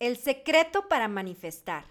[0.00, 1.82] El secreto para manifestar.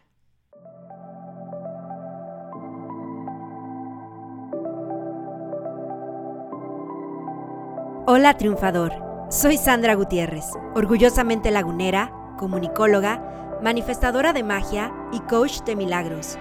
[8.05, 8.93] Hola triunfador,
[9.29, 16.37] soy Sandra Gutiérrez, orgullosamente lagunera, comunicóloga, manifestadora de magia y coach de milagros.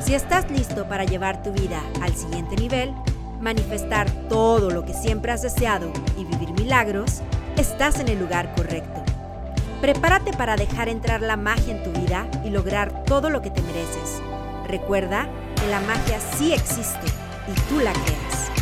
[0.00, 2.94] Si estás listo para llevar tu vida al siguiente nivel,
[3.38, 7.20] manifestar todo lo que siempre has deseado y vivir milagros,
[7.58, 9.01] estás en el lugar correcto.
[9.82, 13.60] Prepárate para dejar entrar la magia en tu vida y lograr todo lo que te
[13.62, 14.22] mereces.
[14.68, 17.08] Recuerda que la magia sí existe
[17.48, 18.52] y tú la creas.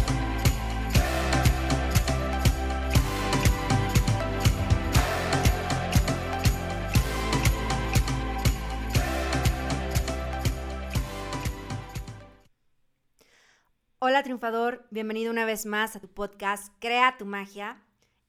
[13.98, 17.82] Hola triunfador, bienvenido una vez más a tu podcast Crea tu magia.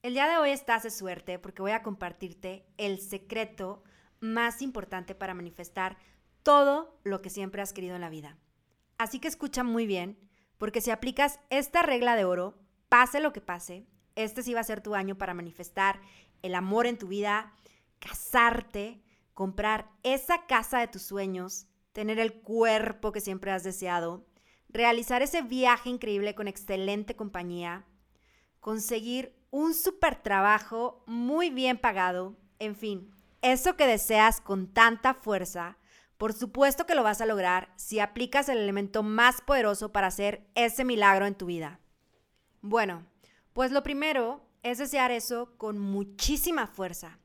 [0.03, 3.83] El día de hoy estás de suerte porque voy a compartirte el secreto
[4.19, 5.95] más importante para manifestar
[6.41, 8.35] todo lo que siempre has querido en la vida.
[8.97, 10.17] Así que escucha muy bien,
[10.57, 12.57] porque si aplicas esta regla de oro,
[12.89, 16.01] pase lo que pase, este sí va a ser tu año para manifestar
[16.41, 17.53] el amor en tu vida,
[17.99, 19.03] casarte,
[19.35, 24.25] comprar esa casa de tus sueños, tener el cuerpo que siempre has deseado,
[24.67, 27.85] realizar ese viaje increíble con excelente compañía,
[28.59, 35.77] conseguir un super trabajo muy bien pagado, en fin, eso que deseas con tanta fuerza,
[36.17, 40.47] por supuesto que lo vas a lograr si aplicas el elemento más poderoso para hacer
[40.55, 41.79] ese milagro en tu vida.
[42.61, 43.05] Bueno,
[43.53, 47.19] pues lo primero es desear eso con muchísima fuerza.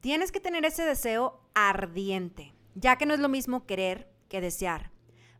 [0.00, 4.90] Tienes que tener ese deseo ardiente, ya que no es lo mismo querer que desear.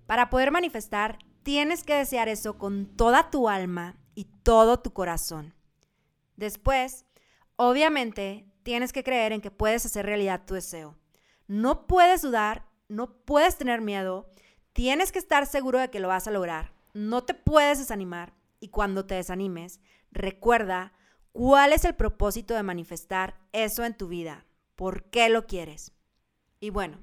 [0.06, 5.55] Para poder manifestar tienes que desear eso con toda tu alma y todo tu corazón.
[6.39, 7.05] Después,
[7.56, 10.97] obviamente, tienes que creer en que puedes hacer realidad tu deseo.
[11.48, 14.31] No puedes dudar, no puedes tener miedo,
[14.72, 16.72] tienes que estar seguro de que lo vas a lograr.
[16.94, 19.81] No te puedes desanimar y cuando te desanimes,
[20.12, 20.93] recuerda
[21.32, 24.47] cuál es el propósito de manifestar eso en tu vida,
[24.77, 25.91] por qué lo quieres.
[26.60, 27.00] Y bueno,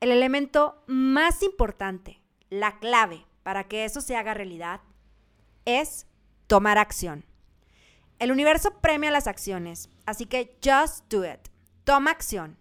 [0.00, 2.20] el elemento más importante,
[2.50, 4.80] la clave para que eso se haga realidad
[5.64, 6.08] es
[6.48, 7.27] tomar acción.
[8.18, 11.48] El universo premia las acciones, así que just do it.
[11.84, 12.58] Toma acción,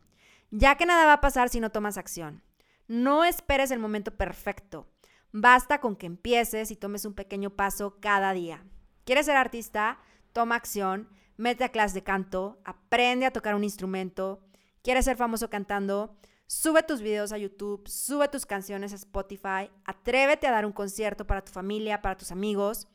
[0.51, 2.43] ya que nada va a pasar si no tomas acción.
[2.87, 4.87] No esperes el momento perfecto.
[5.31, 8.63] Basta con que empieces y tomes un pequeño paso cada día.
[9.03, 9.99] ¿Quieres ser artista?
[10.31, 14.41] Toma acción, mete a clase de canto, aprende a tocar un instrumento.
[14.83, 16.17] ¿Quieres ser famoso cantando?
[16.45, 21.25] Sube tus videos a YouTube, sube tus canciones a Spotify, atrévete a dar un concierto
[21.25, 22.87] para tu familia, para tus amigos.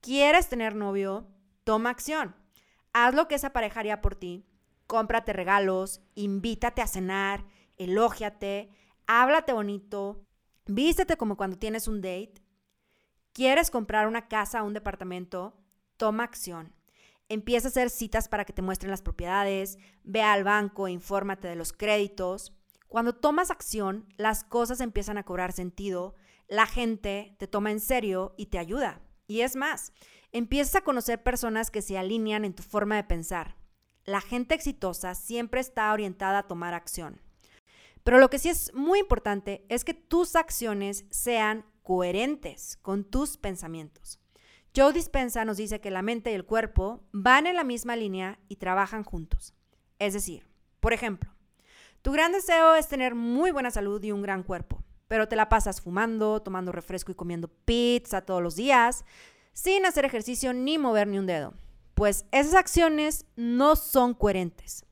[0.00, 1.26] ¿Quieres tener novio?
[1.64, 2.34] Toma acción.
[2.92, 4.46] Haz lo que esa pareja haría por ti.
[4.86, 8.70] Cómprate regalos, invítate a cenar, elógiate,
[9.06, 10.26] háblate bonito,
[10.66, 12.34] vístete como cuando tienes un date.
[13.32, 15.56] ¿Quieres comprar una casa o un departamento?
[15.96, 16.74] Toma acción.
[17.28, 21.54] Empieza a hacer citas para que te muestren las propiedades, ve al banco, infórmate de
[21.54, 22.52] los créditos.
[22.88, 26.16] Cuando tomas acción, las cosas empiezan a cobrar sentido,
[26.48, 29.00] la gente te toma en serio y te ayuda.
[29.28, 29.92] Y es más,
[30.32, 33.56] empiezas a conocer personas que se alinean en tu forma de pensar.
[34.04, 37.20] La gente exitosa siempre está orientada a tomar acción.
[38.02, 43.36] Pero lo que sí es muy importante es que tus acciones sean coherentes con tus
[43.36, 44.20] pensamientos.
[44.74, 48.38] Joe Dispensa nos dice que la mente y el cuerpo van en la misma línea
[48.48, 49.54] y trabajan juntos.
[49.98, 50.46] Es decir,
[50.78, 51.30] por ejemplo,
[52.02, 55.48] tu gran deseo es tener muy buena salud y un gran cuerpo, pero te la
[55.48, 59.04] pasas fumando, tomando refresco y comiendo pizza todos los días,
[59.52, 61.54] sin hacer ejercicio ni mover ni un dedo.
[61.94, 64.84] Pues esas acciones no son coherentes.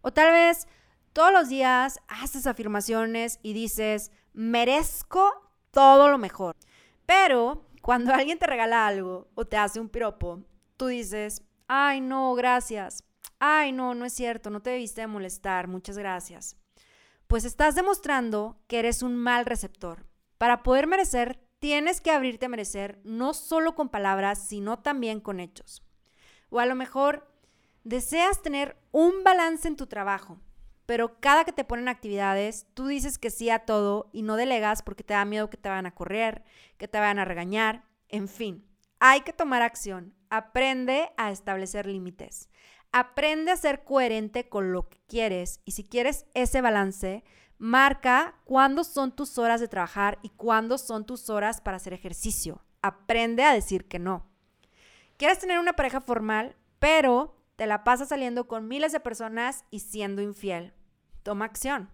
[0.00, 0.66] O tal vez
[1.12, 5.30] todos los días haces afirmaciones y dices, merezco
[5.70, 6.56] todo lo mejor.
[7.06, 10.42] Pero cuando alguien te regala algo o te hace un piropo,
[10.76, 13.04] tú dices, ay no, gracias
[13.46, 16.56] ay, no, no es cierto, no te debiste de molestar, muchas gracias.
[17.26, 20.06] Pues estás demostrando que eres un mal receptor.
[20.38, 25.40] Para poder merecer, tienes que abrirte a merecer no solo con palabras, sino también con
[25.40, 25.82] hechos.
[26.50, 27.26] O a lo mejor
[27.84, 30.38] deseas tener un balance en tu trabajo,
[30.84, 34.82] pero cada que te ponen actividades, tú dices que sí a todo y no delegas
[34.82, 36.44] porque te da miedo que te van a correr,
[36.76, 38.66] que te van a regañar, en fin.
[39.00, 40.14] Hay que tomar acción.
[40.28, 42.50] Aprende a establecer límites.
[42.92, 47.24] Aprende a ser coherente con lo que quieres y si quieres ese balance,
[47.58, 52.62] marca cuándo son tus horas de trabajar y cuándo son tus horas para hacer ejercicio.
[52.82, 54.26] Aprende a decir que no.
[55.16, 59.80] Quieres tener una pareja formal, pero te la pasas saliendo con miles de personas y
[59.80, 60.74] siendo infiel.
[61.22, 61.88] toma acción.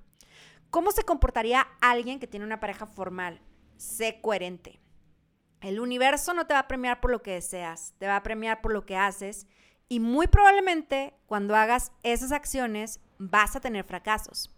[0.71, 3.41] ¿Cómo se comportaría alguien que tiene una pareja formal?
[3.77, 4.81] Sé coherente.
[5.61, 8.61] El universo no te va a premiar por lo que deseas, te va a premiar
[8.62, 9.47] por lo que haces
[9.89, 14.55] y muy probablemente cuando hagas esas acciones vas a tener fracasos.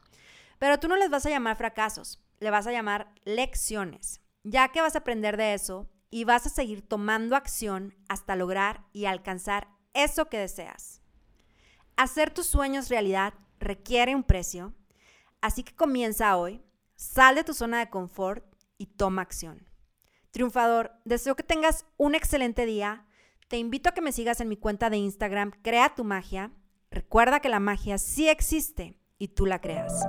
[0.63, 4.81] Pero tú no les vas a llamar fracasos, le vas a llamar lecciones, ya que
[4.81, 9.67] vas a aprender de eso y vas a seguir tomando acción hasta lograr y alcanzar
[9.93, 11.03] eso que deseas.
[11.97, 14.73] Hacer tus sueños realidad requiere un precio,
[15.41, 16.63] así que comienza hoy,
[16.95, 18.45] sal de tu zona de confort
[18.79, 19.67] y toma acción.
[20.31, 23.05] Triunfador, deseo que tengas un excelente día.
[23.49, 26.53] Te invito a que me sigas en mi cuenta de Instagram, Crea tu magia.
[26.93, 30.07] Recuerda que la magia sí existe y tú la creas.